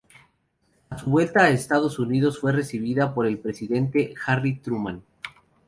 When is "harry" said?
4.25-4.55